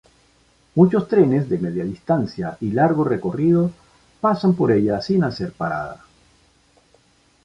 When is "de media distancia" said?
1.47-2.57